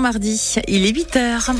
mardi. 0.00 0.56
Il 0.68 0.86
est 0.86 0.94
8 0.94 1.16
heures. 1.16 1.50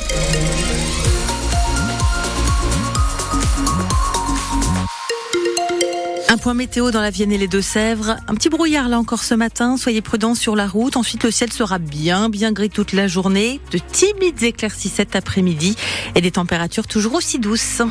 Un 6.28 6.36
point 6.36 6.54
météo 6.54 6.90
dans 6.92 7.00
la 7.00 7.10
Vienne 7.10 7.32
et 7.32 7.38
les 7.38 7.48
Deux-Sèvres. 7.48 8.16
Un 8.28 8.34
petit 8.34 8.48
brouillard 8.48 8.88
là 8.88 8.98
encore 8.98 9.24
ce 9.24 9.34
matin. 9.34 9.76
Soyez 9.76 10.00
prudents 10.00 10.36
sur 10.36 10.54
la 10.54 10.68
route. 10.68 10.96
Ensuite, 10.96 11.24
le 11.24 11.30
ciel 11.30 11.52
sera 11.52 11.78
bien, 11.78 12.28
bien 12.28 12.52
gris 12.52 12.70
toute 12.70 12.92
la 12.92 13.08
journée. 13.08 13.60
De 13.72 13.78
timides 13.78 14.42
éclaircies 14.42 14.90
cet 14.90 15.16
après-midi 15.16 15.76
et 16.14 16.20
des 16.20 16.30
températures 16.30 16.86
toujours 16.86 17.14
aussi 17.14 17.38
douces. 17.40 17.82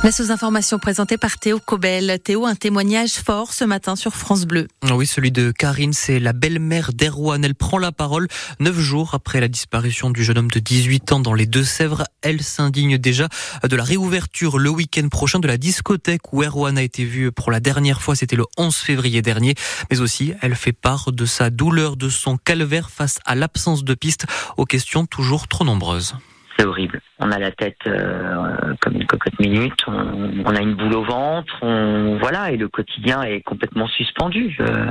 Place 0.00 0.18
aux 0.20 0.32
informations 0.32 0.78
présentées 0.78 1.18
par 1.18 1.38
Théo 1.38 1.58
Cobel. 1.58 2.18
Théo, 2.24 2.46
un 2.46 2.54
témoignage 2.54 3.16
fort 3.16 3.52
ce 3.52 3.66
matin 3.66 3.96
sur 3.96 4.14
France 4.14 4.46
Bleu. 4.46 4.66
Oui, 4.90 5.04
celui 5.06 5.30
de 5.30 5.50
Karine, 5.50 5.92
c'est 5.92 6.18
la 6.18 6.32
belle-mère 6.32 6.94
d'Erwan. 6.94 7.44
Elle 7.44 7.54
prend 7.54 7.76
la 7.76 7.92
parole 7.92 8.26
neuf 8.60 8.78
jours 8.78 9.10
après 9.12 9.40
la 9.40 9.48
disparition 9.48 10.08
du 10.08 10.24
jeune 10.24 10.38
homme 10.38 10.50
de 10.50 10.58
18 10.58 11.12
ans 11.12 11.20
dans 11.20 11.34
les 11.34 11.44
Deux-Sèvres. 11.44 12.04
Elle 12.22 12.40
s'indigne 12.40 12.96
déjà 12.96 13.28
de 13.62 13.76
la 13.76 13.84
réouverture 13.84 14.58
le 14.58 14.70
week-end 14.70 15.06
prochain 15.10 15.38
de 15.38 15.46
la 15.46 15.58
discothèque 15.58 16.32
où 16.32 16.42
Erwan 16.42 16.78
a 16.78 16.82
été 16.82 17.04
vu 17.04 17.30
pour 17.30 17.50
la 17.50 17.60
dernière 17.60 18.00
fois. 18.00 18.14
C'était 18.14 18.36
le 18.36 18.46
11 18.56 18.74
février 18.74 19.20
dernier. 19.20 19.54
Mais 19.90 20.00
aussi, 20.00 20.32
elle 20.40 20.54
fait 20.54 20.72
part 20.72 21.12
de 21.12 21.26
sa 21.26 21.50
douleur, 21.50 21.98
de 21.98 22.08
son 22.08 22.38
calvaire 22.38 22.88
face 22.88 23.18
à 23.26 23.34
l'absence 23.34 23.84
de 23.84 23.92
pistes 23.92 24.24
aux 24.56 24.64
questions 24.64 25.04
toujours 25.04 25.46
trop 25.46 25.66
nombreuses 25.66 26.14
c'est 26.60 26.66
horrible. 26.66 27.00
On 27.18 27.30
a 27.32 27.38
la 27.38 27.50
tête 27.52 27.78
euh, 27.86 28.49
comme 28.80 28.94
une 28.94 29.06
cocotte 29.06 29.38
minute, 29.38 29.84
on, 29.86 30.54
a 30.54 30.60
une 30.60 30.74
boule 30.74 30.94
au 30.94 31.02
ventre, 31.02 31.54
on, 31.62 32.18
voilà, 32.18 32.50
et 32.50 32.56
le 32.56 32.68
quotidien 32.68 33.22
est 33.22 33.40
complètement 33.40 33.88
suspendu. 33.88 34.56
Euh, 34.60 34.86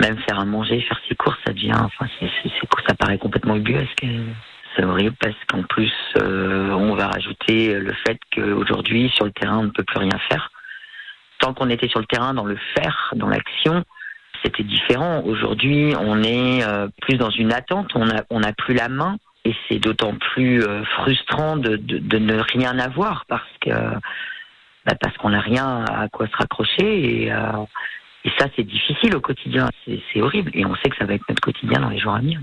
même 0.00 0.18
faire 0.18 0.38
à 0.38 0.44
manger, 0.44 0.80
faire 0.80 1.00
ses 1.08 1.14
courses, 1.14 1.38
ça 1.46 1.52
devient, 1.52 1.72
enfin, 1.76 2.06
c'est, 2.18 2.28
ça 2.86 2.94
paraît 2.94 3.18
complètement 3.18 3.56
ubuesque. 3.56 4.06
C'est 4.76 4.84
horrible 4.84 5.16
parce 5.20 5.36
qu'en 5.48 5.62
plus, 5.62 5.92
euh, 6.18 6.70
on 6.70 6.94
va 6.94 7.08
rajouter 7.08 7.74
le 7.74 7.92
fait 8.06 8.18
qu'aujourd'hui, 8.34 9.10
sur 9.14 9.24
le 9.24 9.32
terrain, 9.32 9.58
on 9.58 9.64
ne 9.64 9.70
peut 9.70 9.84
plus 9.84 9.98
rien 9.98 10.18
faire. 10.30 10.50
Tant 11.40 11.54
qu'on 11.54 11.70
était 11.70 11.88
sur 11.88 12.00
le 12.00 12.06
terrain, 12.06 12.34
dans 12.34 12.44
le 12.44 12.58
faire, 12.76 13.12
dans 13.16 13.28
l'action, 13.28 13.84
c'était 14.44 14.62
différent. 14.62 15.22
Aujourd'hui, 15.24 15.94
on 16.00 16.22
est 16.22 16.62
plus 17.00 17.16
dans 17.16 17.30
une 17.30 17.52
attente, 17.52 17.90
on 17.94 18.06
n'a 18.06 18.24
on 18.30 18.42
a 18.42 18.52
plus 18.52 18.74
la 18.74 18.88
main 18.88 19.16
et 19.48 19.56
c'est 19.68 19.78
d'autant 19.78 20.14
plus 20.14 20.62
euh, 20.62 20.84
frustrant 20.84 21.56
de, 21.56 21.78
ne 22.18 22.38
rien 22.38 22.78
avoir 22.78 23.24
bah, 23.28 23.40
parce 25.00 25.16
qu'on 25.16 25.30
n'a 25.30 25.40
rien 25.40 25.84
à 25.84 26.08
quoi 26.08 26.26
se 26.26 26.36
raccrocher 26.36 27.24
et, 27.24 27.32
euh, 27.32 27.64
et 28.28 28.32
ça, 28.38 28.46
c'est 28.56 28.64
difficile 28.64 29.16
au 29.16 29.22
quotidien. 29.22 29.70
C'est 29.86 30.20
horrible. 30.20 30.50
Et 30.52 30.66
on 30.66 30.74
sait 30.76 30.90
que 30.90 30.96
ça 30.98 31.06
va 31.06 31.14
être 31.14 31.22
notre 31.30 31.40
quotidien 31.40 31.80
dans 31.80 31.88
les 31.88 31.98
jours 31.98 32.14
à 32.14 32.18
venir. 32.18 32.38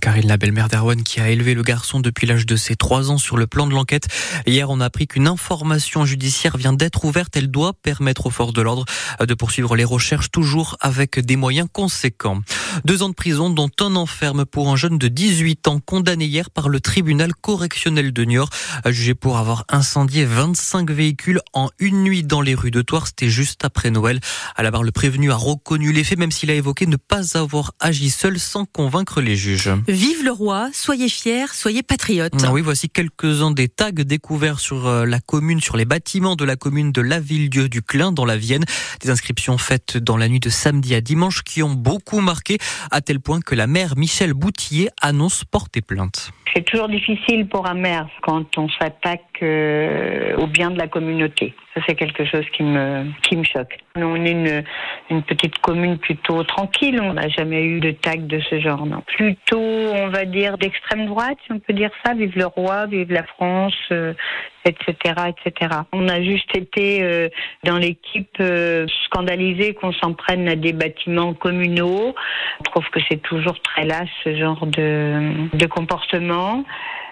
Karine, 0.00 0.26
la 0.26 0.36
belle-mère 0.36 0.68
d'Erwan, 0.68 1.00
qui 1.04 1.20
a 1.20 1.30
élevé 1.30 1.54
le 1.54 1.62
garçon 1.62 2.00
depuis 2.00 2.26
l'âge 2.26 2.44
de 2.44 2.56
ses 2.56 2.74
trois 2.74 3.12
ans 3.12 3.18
sur 3.18 3.36
le 3.36 3.46
plan 3.46 3.68
de 3.68 3.72
l'enquête. 3.72 4.08
Hier, 4.46 4.68
on 4.68 4.80
a 4.80 4.86
appris 4.86 5.06
qu'une 5.06 5.28
information 5.28 6.04
judiciaire 6.04 6.56
vient 6.56 6.72
d'être 6.72 7.04
ouverte. 7.04 7.36
Elle 7.36 7.52
doit 7.52 7.72
permettre 7.72 8.26
aux 8.26 8.30
forces 8.30 8.52
de 8.52 8.62
l'ordre 8.62 8.84
de 9.20 9.34
poursuivre 9.34 9.76
les 9.76 9.84
recherches, 9.84 10.32
toujours 10.32 10.76
avec 10.80 11.20
des 11.20 11.36
moyens 11.36 11.68
conséquents. 11.72 12.40
Deux 12.84 13.04
ans 13.04 13.08
de 13.08 13.14
prison, 13.14 13.48
dont 13.48 13.70
un 13.80 13.94
enferme 13.94 14.44
pour 14.44 14.70
un 14.70 14.76
jeune 14.76 14.98
de 14.98 15.06
18 15.06 15.68
ans, 15.68 15.78
condamné 15.78 16.24
hier 16.24 16.50
par 16.50 16.68
le 16.68 16.80
tribunal 16.80 17.32
correctionnel 17.32 18.12
de 18.12 18.24
Niort, 18.24 18.50
jugé 18.86 19.14
pour 19.14 19.38
avoir 19.38 19.64
incendié 19.68 20.24
25 20.24 20.90
véhicules 20.90 21.40
en 21.52 21.68
une 21.78 22.02
nuit 22.02 22.24
dans 22.24 22.40
les 22.40 22.56
rues 22.56 22.72
de 22.72 22.82
Toire. 22.82 23.06
C'était 23.06 23.28
juste 23.28 23.64
après 23.64 23.90
Noël. 23.90 24.18
À 24.56 24.64
la 24.64 24.72
barre, 24.72 24.82
le 24.82 24.90
prévenu 24.90 25.27
a 25.30 25.36
reconnu 25.36 25.92
les 25.92 26.04
faits, 26.04 26.18
même 26.18 26.30
s'il 26.30 26.50
a 26.50 26.54
évoqué 26.54 26.86
ne 26.86 26.96
pas 26.96 27.36
avoir 27.38 27.72
agi 27.80 28.10
seul 28.10 28.38
sans 28.38 28.64
convaincre 28.64 29.20
les 29.20 29.36
juges. 29.36 29.70
Vive 29.86 30.24
le 30.24 30.30
roi, 30.30 30.70
soyez 30.72 31.08
fiers, 31.08 31.52
soyez 31.52 31.82
patriotes. 31.82 32.32
Ah 32.44 32.52
oui, 32.52 32.60
voici 32.60 32.88
quelques-uns 32.88 33.50
des 33.50 33.68
tags 33.68 33.92
découverts 33.92 34.60
sur 34.60 34.86
euh, 34.86 35.06
la 35.06 35.20
commune, 35.20 35.60
sur 35.60 35.76
les 35.76 35.84
bâtiments 35.84 36.36
de 36.36 36.44
la 36.44 36.56
commune 36.56 36.92
de 36.92 37.00
la 37.00 37.20
Ville-Dieu 37.20 37.68
du 37.68 37.82
Clin 37.82 38.12
dans 38.12 38.24
la 38.24 38.36
Vienne. 38.36 38.64
Des 39.00 39.10
inscriptions 39.10 39.58
faites 39.58 39.96
dans 39.96 40.16
la 40.16 40.28
nuit 40.28 40.40
de 40.40 40.50
samedi 40.50 40.94
à 40.94 41.00
dimanche 41.00 41.42
qui 41.42 41.62
ont 41.62 41.74
beaucoup 41.74 42.20
marqué, 42.20 42.58
à 42.90 43.00
tel 43.00 43.20
point 43.20 43.40
que 43.40 43.54
la 43.54 43.66
maire 43.66 43.94
Michel 43.96 44.34
Boutillier 44.34 44.88
annonce 45.00 45.44
porter 45.44 45.82
plainte. 45.82 46.32
C'est 46.54 46.64
toujours 46.64 46.88
difficile 46.88 47.46
pour 47.48 47.66
un 47.68 47.74
maire 47.74 48.08
quand 48.22 48.56
on 48.56 48.68
s'attaque 48.68 49.22
euh, 49.42 50.36
au 50.36 50.46
bien 50.46 50.70
de 50.70 50.78
la 50.78 50.88
communauté. 50.88 51.54
Ça, 51.74 51.82
c'est 51.86 51.94
quelque 51.94 52.24
chose 52.24 52.44
qui 52.56 52.62
me, 52.62 53.06
qui 53.22 53.36
me 53.36 53.44
choque. 53.44 53.78
On 53.96 54.24
est 54.24 54.32
une, 54.32 54.64
une 55.10 55.22
petite 55.22 55.58
commune 55.58 55.98
plutôt 55.98 56.42
tranquille. 56.44 57.00
On 57.02 57.14
n'a 57.14 57.28
jamais 57.28 57.64
eu 57.64 57.80
de 57.80 57.92
tag 57.92 58.26
de 58.26 58.40
ce 58.40 58.60
genre, 58.60 58.86
non. 58.86 59.02
Plutôt, 59.06 59.58
on 59.58 60.08
va 60.08 60.24
dire, 60.24 60.58
d'extrême 60.58 61.06
droite, 61.06 61.38
si 61.46 61.52
on 61.52 61.58
peut 61.58 61.72
dire 61.72 61.90
ça. 62.04 62.14
Vive 62.14 62.36
le 62.36 62.46
roi, 62.46 62.86
vive 62.86 63.12
la 63.12 63.24
France, 63.24 63.74
etc., 63.90 64.94
euh, 65.18 65.32
etc. 65.46 65.70
On 65.92 66.08
a 66.08 66.22
juste 66.22 66.54
été 66.56 67.02
euh, 67.02 67.28
dans 67.64 67.78
l'équipe 67.78 68.36
euh, 68.40 68.86
scandalisée 69.06 69.74
qu'on 69.74 69.92
s'en 69.92 70.12
prenne 70.12 70.48
à 70.48 70.56
des 70.56 70.72
bâtiments 70.72 71.34
communaux. 71.34 72.14
On 72.60 72.62
trouve 72.64 72.88
que 72.90 73.00
c'est 73.08 73.22
toujours 73.22 73.60
très 73.60 73.84
lâche 73.84 74.10
ce 74.24 74.36
genre 74.36 74.66
de, 74.66 75.48
de 75.56 75.66
comportement. 75.66 76.64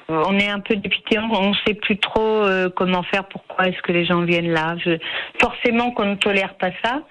On 0.08 0.38
est 0.38 0.48
un 0.48 0.60
peu 0.60 0.76
dépité, 0.76 1.18
on 1.18 1.50
ne 1.50 1.54
sait 1.66 1.74
plus 1.74 1.98
trop 1.98 2.20
euh, 2.20 2.70
comment 2.74 3.02
faire, 3.02 3.24
pourquoi 3.24 3.66
est-ce 3.66 3.82
que 3.82 3.90
les 3.90 4.04
gens 4.04 4.22
viennent 4.22 4.52
là. 4.52 4.76
Je... 4.84 4.98
Forcément 5.40 5.90
qu'on 5.90 6.04
ne 6.04 6.14
tolère 6.14 6.54
pas 6.54 6.70
ça, 6.84 7.02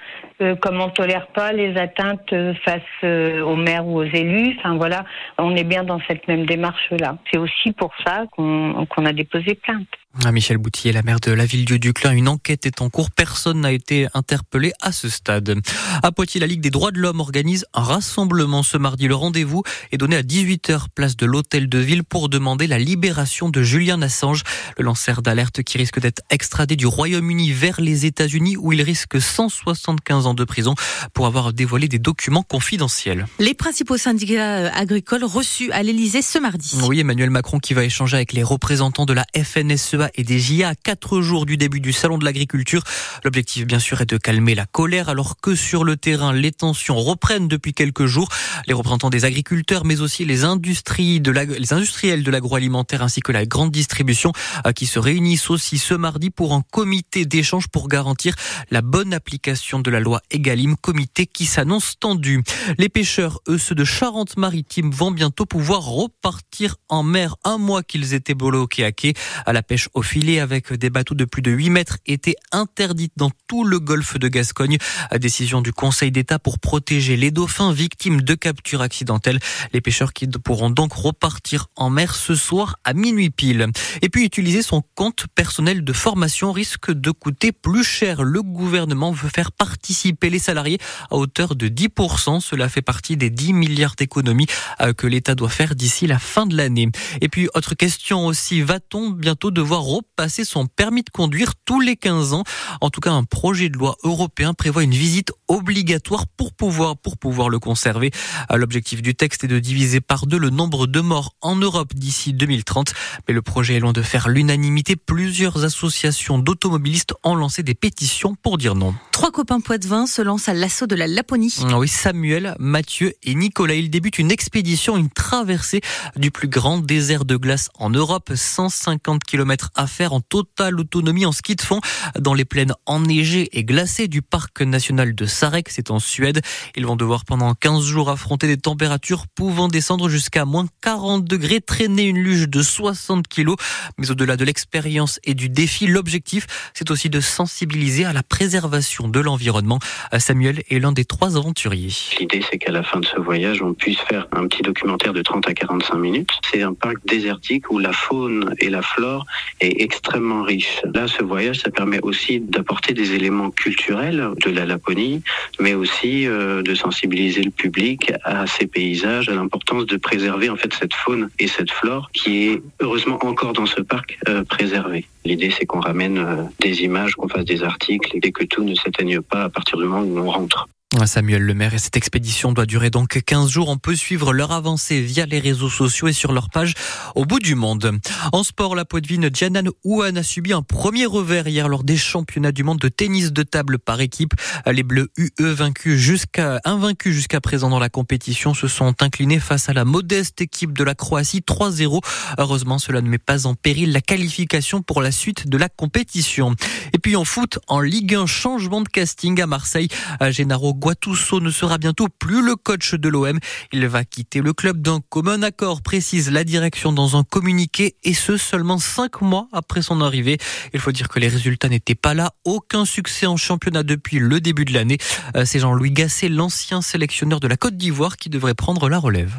euh, 0.41 0.55
comme 0.55 0.79
on 0.79 0.87
ne 0.87 0.91
tolère 0.91 1.27
pas 1.27 1.51
les 1.51 1.77
atteintes 1.77 2.31
euh, 2.31 2.53
face 2.63 2.81
aux 3.03 3.55
maires 3.57 3.85
ou 3.85 3.97
aux 3.97 4.03
élus. 4.03 4.55
Enfin 4.59 4.75
voilà, 4.77 5.03
on 5.37 5.55
est 5.55 5.65
bien 5.65 5.83
dans 5.83 5.99
cette 6.07 6.27
même 6.27 6.45
démarche-là. 6.45 7.17
C'est 7.31 7.37
aussi 7.37 7.73
pour 7.73 7.91
ça 8.05 8.25
qu'on 8.31 9.05
a 9.05 9.13
déposé 9.13 9.55
plainte. 9.55 9.87
Ah, 10.23 10.31
Michel 10.31 10.57
Boutillier, 10.57 10.93
la 10.93 11.03
maire 11.03 11.19
de 11.19 11.31
la 11.31 11.45
ville 11.45 11.65
du 11.65 11.77
Duclin, 11.77 12.11
une 12.11 12.29
enquête 12.29 12.65
est 12.65 12.81
en 12.81 12.89
cours. 12.89 13.11
Personne 13.11 13.61
n'a 13.61 13.73
été 13.73 14.07
interpellé 14.13 14.71
à 14.81 14.93
ce 14.93 15.09
stade. 15.09 15.59
À 16.01 16.11
Poitiers, 16.11 16.39
la 16.39 16.47
Ligue 16.47 16.61
des 16.61 16.69
droits 16.69 16.91
de 16.91 16.99
l'homme 16.99 17.19
organise 17.19 17.65
un 17.73 17.83
rassemblement 17.83 18.63
ce 18.63 18.77
mardi. 18.77 19.07
Le 19.07 19.15
rendez-vous 19.15 19.63
est 19.91 19.97
donné 19.97 20.15
à 20.15 20.21
18h 20.21 20.85
place 20.95 21.17
de 21.17 21.25
l'hôtel 21.25 21.67
de 21.67 21.79
ville 21.79 22.03
pour 22.03 22.29
demander 22.29 22.65
la 22.65 22.79
libération 22.79 23.49
de 23.49 23.61
Julian 23.61 24.01
Assange, 24.01 24.43
le 24.77 24.85
lanceur 24.85 25.21
d'alerte 25.21 25.63
qui 25.63 25.77
risque 25.77 25.99
d'être 25.99 26.21
extradé 26.29 26.77
du 26.77 26.87
Royaume-Uni 26.87 27.51
vers 27.51 27.81
les 27.81 28.05
États-Unis 28.05 28.55
où 28.57 28.71
il 28.71 28.81
risque 28.81 29.21
175 29.21 30.27
ans 30.27 30.33
de 30.33 30.45
prison 30.45 30.75
pour 31.13 31.27
avoir 31.27 31.51
dévoilé 31.51 31.89
des 31.89 31.99
documents 31.99 32.43
confidentiels. 32.43 33.27
Les 33.39 33.53
principaux 33.53 33.97
syndicats 33.97 34.57
euh, 34.59 34.69
agricoles 34.73 35.25
reçus 35.25 35.71
à 35.73 35.83
l'Elysée 35.83 36.21
ce 36.21 36.39
mardi. 36.39 36.77
Oui, 36.87 37.01
Emmanuel 37.01 37.29
Macron 37.29 37.59
qui 37.59 37.73
va 37.73 37.83
échanger 37.83 38.15
avec 38.15 38.31
les 38.31 38.43
représentants 38.43 39.05
de 39.05 39.13
la 39.13 39.25
FNSEA 39.35 40.04
et 40.15 40.23
des 40.23 40.63
à 40.63 40.75
quatre 40.75 41.21
jours 41.21 41.45
du 41.45 41.57
début 41.57 41.79
du 41.79 41.91
salon 41.91 42.17
de 42.17 42.25
l'agriculture. 42.25 42.83
L'objectif, 43.23 43.65
bien 43.65 43.79
sûr, 43.79 44.01
est 44.01 44.05
de 44.05 44.17
calmer 44.17 44.55
la 44.55 44.65
colère 44.65 45.09
alors 45.09 45.37
que 45.41 45.55
sur 45.55 45.83
le 45.83 45.97
terrain, 45.97 46.33
les 46.33 46.51
tensions 46.51 46.97
reprennent 46.97 47.47
depuis 47.47 47.73
quelques 47.73 48.05
jours. 48.05 48.29
Les 48.67 48.73
représentants 48.73 49.09
des 49.09 49.25
agriculteurs, 49.25 49.85
mais 49.85 50.01
aussi 50.01 50.23
les 50.25 50.43
industries 50.43 51.21
les 51.59 51.73
industriels 51.73 52.23
de 52.23 52.31
l'agroalimentaire 52.31 53.01
ainsi 53.01 53.21
que 53.21 53.31
la 53.31 53.45
grande 53.45 53.71
distribution 53.71 54.31
euh, 54.65 54.71
qui 54.71 54.85
se 54.85 54.99
réunissent 54.99 55.49
aussi 55.49 55.77
ce 55.77 55.93
mardi 55.93 56.29
pour 56.29 56.53
un 56.53 56.61
comité 56.61 57.25
d'échange 57.25 57.67
pour 57.67 57.87
garantir 57.87 58.35
la 58.71 58.81
bonne 58.81 59.13
application 59.13 59.79
de 59.79 59.89
la 59.89 59.99
loi 59.99 60.21
Egalim, 60.31 60.75
comité 60.77 61.25
qui 61.25 61.45
s'annonce 61.45 61.99
tendu. 61.99 62.43
Les 62.77 62.89
pêcheurs, 62.89 63.39
eux, 63.47 63.57
ceux 63.57 63.75
de 63.75 63.83
Charente-Maritime, 63.83 64.91
vont 64.91 65.11
bientôt 65.11 65.45
pouvoir 65.45 65.83
repartir 65.83 66.75
en 66.89 67.03
mer 67.03 67.35
un 67.43 67.57
mois 67.57 67.83
qu'ils 67.83 68.13
étaient 68.13 68.33
bloqués 68.33 68.85
à 68.85 68.91
quai. 68.91 69.13
À 69.45 69.53
la 69.53 69.63
pêche 69.63 69.89
au 69.95 70.01
filet 70.01 70.39
avec 70.39 70.71
des 70.73 70.89
bateaux 70.89 71.15
de 71.15 71.25
plus 71.25 71.41
de 71.41 71.51
8 71.51 71.69
mètres 71.69 71.97
étaient 72.05 72.35
interdites 72.51 73.13
dans 73.15 73.31
tout 73.47 73.63
le 73.63 73.79
golfe 73.79 74.19
de 74.19 74.27
Gascogne. 74.27 74.77
Décision 75.17 75.61
du 75.61 75.71
Conseil 75.73 76.11
d'État 76.11 76.37
pour 76.37 76.59
protéger 76.59 77.15
les 77.15 77.31
dauphins 77.31 77.71
victimes 77.71 78.21
de 78.21 78.35
captures 78.35 78.81
accidentelles. 78.81 79.39
Les 79.73 79.81
pêcheurs 79.81 80.13
qui 80.13 80.27
pourront 80.27 80.69
donc 80.69 80.93
repartir 80.93 81.67
en 81.75 81.89
mer 81.89 82.13
ce 82.13 82.35
soir 82.35 82.75
à 82.83 82.93
minuit 82.93 83.29
pile. 83.29 83.67
Et 84.01 84.09
puis 84.09 84.25
utiliser 84.25 84.61
son 84.61 84.83
compte 84.95 85.25
personnel 85.33 85.83
de 85.83 85.93
formation 85.93 86.51
risque 86.51 86.91
de 86.91 87.11
coûter 87.11 87.53
plus 87.53 87.83
cher. 87.83 88.23
Le 88.23 88.43
gouvernement 88.43 89.11
veut 89.11 89.29
faire 89.29 89.51
participer 89.53 90.29
les 90.29 90.39
salariés 90.39 90.79
à 91.09 91.15
hauteur 91.15 91.55
de 91.55 91.67
10%. 91.69 92.41
Cela 92.41 92.67
fait 92.67 92.81
partie 92.81 93.15
des 93.15 93.29
10 93.29 93.53
milliards 93.53 93.95
d'économies 93.97 94.47
euh, 94.81 94.93
que 94.93 95.07
l'État 95.07 95.35
doit 95.35 95.49
faire 95.49 95.73
d'ici 95.73 96.05
la 96.05 96.19
fin 96.19 96.45
de 96.45 96.57
l'année. 96.57 96.89
Et 97.21 97.29
puis 97.29 97.47
autre 97.53 97.75
question 97.75 98.25
aussi, 98.27 98.61
va-t-on 98.61 99.11
bientôt 99.11 99.51
devoir 99.51 99.74
repasser 99.77 100.45
son 100.45 100.67
permis 100.67 101.03
de 101.03 101.09
conduire 101.09 101.53
tous 101.65 101.79
les 101.79 101.95
15 101.95 102.33
ans. 102.33 102.43
En 102.81 102.89
tout 102.89 103.01
cas, 103.01 103.11
un 103.11 103.23
projet 103.23 103.69
de 103.69 103.77
loi 103.77 103.95
européen 104.03 104.53
prévoit 104.53 104.83
une 104.83 104.91
visite 104.91 105.31
obligatoire 105.47 106.27
pour 106.27 106.53
pouvoir, 106.53 106.97
pour 106.97 107.17
pouvoir 107.17 107.49
le 107.49 107.59
conserver. 107.59 108.11
L'objectif 108.53 109.01
du 109.01 109.15
texte 109.15 109.43
est 109.43 109.47
de 109.47 109.59
diviser 109.59 110.01
par 110.01 110.25
deux 110.25 110.37
le 110.37 110.49
nombre 110.49 110.87
de 110.87 111.01
morts 111.01 111.35
en 111.41 111.55
Europe 111.55 111.93
d'ici 111.93 112.33
2030. 112.33 112.93
Mais 113.27 113.33
le 113.33 113.41
projet 113.41 113.75
est 113.75 113.79
loin 113.79 113.93
de 113.93 114.01
faire 114.01 114.29
l'unanimité. 114.29 114.95
Plusieurs 114.95 115.63
associations 115.63 116.39
d'automobilistes 116.39 117.13
ont 117.23 117.35
lancé 117.35 117.63
des 117.63 117.75
pétitions 117.75 118.35
pour 118.35 118.57
dire 118.57 118.75
non. 118.75 118.95
Trois 119.11 119.31
copains 119.31 119.61
poitevins 119.61 120.07
se 120.07 120.21
lancent 120.21 120.49
à 120.49 120.53
l'assaut 120.53 120.87
de 120.87 120.95
la 120.95 121.07
Laponie. 121.07 121.55
Ah 121.69 121.79
oui, 121.79 121.87
Samuel, 121.87 122.55
Mathieu 122.59 123.13
et 123.23 123.35
Nicolas. 123.35 123.75
Ils 123.75 123.89
débutent 123.89 124.19
une 124.19 124.31
expédition, 124.31 124.97
une 124.97 125.09
traversée 125.09 125.81
du 126.15 126.31
plus 126.31 126.47
grand 126.47 126.79
désert 126.79 127.25
de 127.25 127.35
glace 127.35 127.69
en 127.79 127.89
Europe. 127.89 128.31
150 128.35 129.23
km 129.23 129.64
à 129.75 129.87
faire 129.87 130.13
en 130.13 130.21
totale 130.21 130.79
autonomie 130.79 131.25
en 131.25 131.31
ski 131.31 131.55
de 131.55 131.61
fond 131.61 131.79
dans 132.19 132.33
les 132.33 132.45
plaines 132.45 132.73
enneigées 132.85 133.49
et 133.57 133.63
glacées 133.63 134.07
du 134.07 134.21
parc 134.21 134.61
national 134.61 135.15
de 135.15 135.25
Sarek. 135.25 135.69
C'est 135.69 135.91
en 135.91 135.99
Suède. 135.99 136.41
Ils 136.75 136.85
vont 136.85 136.95
devoir 136.95 137.25
pendant 137.25 137.53
15 137.53 137.83
jours 137.83 138.09
affronter 138.09 138.47
des 138.47 138.57
températures 138.57 139.27
pouvant 139.27 139.67
descendre 139.67 140.09
jusqu'à 140.09 140.45
moins 140.45 140.65
40 140.81 141.23
degrés, 141.23 141.61
traîner 141.61 142.03
une 142.03 142.19
luge 142.19 142.49
de 142.49 142.61
60 142.61 143.27
kilos. 143.27 143.57
Mais 143.97 144.11
au-delà 144.11 144.37
de 144.37 144.45
l'expérience 144.45 145.19
et 145.23 145.33
du 145.33 145.49
défi, 145.49 145.87
l'objectif, 145.87 146.47
c'est 146.73 146.91
aussi 146.91 147.09
de 147.09 147.19
sensibiliser 147.19 148.05
à 148.05 148.13
la 148.13 148.23
préservation 148.23 149.07
de 149.07 149.19
l'environnement. 149.19 149.79
Samuel 150.17 150.63
est 150.69 150.79
l'un 150.79 150.91
des 150.91 151.05
trois 151.05 151.37
aventuriers. 151.37 151.93
L'idée, 152.19 152.43
c'est 152.49 152.57
qu'à 152.57 152.71
la 152.71 152.83
fin 152.83 152.99
de 152.99 153.05
ce 153.05 153.19
voyage, 153.19 153.61
on 153.61 153.73
puisse 153.73 153.99
faire 153.99 154.27
un 154.31 154.47
petit 154.47 154.61
documentaire 154.61 155.13
de 155.13 155.21
30 155.21 155.47
à 155.47 155.53
45 155.53 155.95
minutes. 155.95 156.29
C'est 156.51 156.63
un 156.63 156.73
parc 156.73 156.97
désertique 157.05 157.71
où 157.71 157.79
la 157.79 157.93
faune 157.93 158.55
et 158.59 158.69
la 158.69 158.81
flore 158.81 159.25
est 159.61 159.81
extrêmement 159.81 160.43
riche. 160.43 160.81
Là, 160.93 161.07
ce 161.07 161.23
voyage, 161.23 161.59
ça 161.59 161.71
permet 161.71 161.99
aussi 162.01 162.39
d'apporter 162.39 162.93
des 162.93 163.13
éléments 163.13 163.51
culturels 163.51 164.29
de 164.43 164.51
la 164.51 164.65
Laponie, 164.65 165.21
mais 165.59 165.73
aussi 165.73 166.27
euh, 166.27 166.61
de 166.61 166.75
sensibiliser 166.75 167.43
le 167.43 167.51
public 167.51 168.11
à 168.23 168.47
ces 168.47 168.67
paysages, 168.67 169.29
à 169.29 169.35
l'importance 169.35 169.85
de 169.85 169.97
préserver 169.97 170.49
en 170.49 170.55
fait 170.55 170.73
cette 170.73 170.93
faune 170.93 171.29
et 171.39 171.47
cette 171.47 171.71
flore 171.71 172.09
qui 172.13 172.47
est 172.47 172.61
heureusement 172.79 173.19
encore 173.25 173.53
dans 173.53 173.65
ce 173.65 173.81
parc 173.81 174.17
euh, 174.27 174.43
préservé. 174.43 175.05
L'idée, 175.23 175.51
c'est 175.57 175.65
qu'on 175.65 175.79
ramène 175.79 176.17
euh, 176.17 176.43
des 176.59 176.81
images, 176.81 177.15
qu'on 177.15 177.27
fasse 177.27 177.45
des 177.45 177.63
articles 177.63 178.17
et 178.21 178.31
que 178.31 178.43
tout 178.43 178.63
ne 178.63 178.75
s'éteigne 178.75 179.21
pas 179.21 179.43
à 179.43 179.49
partir 179.49 179.77
du 179.77 179.85
moment 179.85 180.03
où 180.03 180.19
on 180.19 180.31
rentre. 180.31 180.67
Samuel 181.05 181.43
Lemaire 181.43 181.73
et 181.73 181.77
cette 181.77 181.97
expédition 181.97 182.53
doit 182.53 182.65
durer 182.65 182.89
donc 182.89 183.21
15 183.21 183.49
jours. 183.49 183.67
On 183.67 183.77
peut 183.77 183.95
suivre 183.95 184.33
leur 184.33 184.51
avancée 184.51 185.01
via 185.01 185.25
les 185.25 185.39
réseaux 185.39 185.69
sociaux 185.69 186.07
et 186.07 186.13
sur 186.13 186.31
leur 186.31 186.49
page 186.49 186.73
au 187.15 187.25
bout 187.25 187.39
du 187.39 187.53
monde. 187.53 187.99
En 188.31 188.43
sport, 188.43 188.75
la 188.75 188.85
poitvine 188.85 189.29
Janan 189.33 189.69
Ouan 189.83 190.15
a 190.15 190.23
subi 190.23 190.53
un 190.53 190.61
premier 190.61 191.05
revers 191.05 191.47
hier 191.47 191.67
lors 191.67 191.83
des 191.83 191.97
championnats 191.97 192.53
du 192.53 192.63
monde 192.63 192.79
de 192.79 192.87
tennis 192.87 193.33
de 193.33 193.43
table 193.43 193.77
par 193.77 193.99
équipe. 193.99 194.33
Les 194.65 194.83
Bleus 194.83 195.09
UE 195.17 195.53
vaincus 195.53 195.99
jusqu'à, 195.99 196.61
invaincus 196.63 197.13
jusqu'à 197.13 197.41
présent 197.41 197.69
dans 197.69 197.79
la 197.79 197.89
compétition 197.89 198.53
se 198.53 198.67
sont 198.67 198.95
inclinés 199.01 199.39
face 199.39 199.67
à 199.67 199.73
la 199.73 199.85
modeste 199.85 200.39
équipe 200.39 200.71
de 200.71 200.83
la 200.83 200.95
Croatie 200.95 201.41
3-0. 201.41 202.01
Heureusement, 202.37 202.79
cela 202.79 203.01
ne 203.01 203.09
met 203.09 203.17
pas 203.17 203.45
en 203.45 203.55
péril 203.55 203.91
la 203.91 204.01
qualification 204.01 204.81
pour 204.81 205.01
la 205.01 205.11
suite 205.11 205.49
de 205.49 205.57
la 205.57 205.67
compétition. 205.67 206.55
Et 206.93 206.99
puis 206.99 207.15
en 207.15 207.25
foot, 207.25 207.59
en 207.67 207.81
Ligue 207.81 208.15
1, 208.15 208.25
changement 208.25 208.81
de 208.81 208.87
casting 208.87 209.41
à 209.41 209.47
Marseille. 209.47 209.89
Gennaro 210.29 210.73
Guatusso 210.85 211.39
ne 211.39 211.49
sera 211.49 211.79
bientôt 211.79 212.09
plus 212.09 212.45
le 212.45 212.55
coach 212.55 212.93
de 212.93 213.09
l'OM. 213.09 213.39
Il 213.73 213.87
va 213.87 214.03
quitter 214.03 214.39
le 214.39 214.53
club 214.53 214.83
d'un 214.83 214.99
commun 215.09 215.41
accord, 215.41 215.81
précise 215.81 216.29
la 216.29 216.43
direction 216.43 216.91
dans 216.91 217.17
un 217.17 217.23
communiqué, 217.23 217.95
et 218.03 218.13
ce 218.13 218.37
seulement 218.37 218.77
cinq 218.77 219.21
mois 219.21 219.47
après 219.51 219.81
son 219.81 219.99
arrivée. 219.99 220.37
Il 220.75 220.79
faut 220.79 220.91
dire 220.91 221.09
que 221.09 221.17
les 221.17 221.27
résultats 221.27 221.69
n'étaient 221.69 221.95
pas 221.95 222.13
là. 222.13 222.33
Aucun 222.43 222.85
succès 222.85 223.25
en 223.25 223.35
championnat 223.35 223.81
depuis 223.81 224.19
le 224.19 224.39
début 224.39 224.63
de 224.63 224.73
l'année. 224.73 224.99
Euh, 225.35 225.43
c'est 225.43 225.57
Jean-Louis 225.57 225.89
Gasset, 225.89 226.29
l'ancien 226.29 226.83
sélectionneur 226.83 227.39
de 227.39 227.47
la 227.47 227.57
Côte 227.57 227.77
d'Ivoire, 227.77 228.15
qui 228.15 228.29
devrait 228.29 228.53
prendre 228.53 228.87
la 228.87 228.99
relève. 228.99 229.33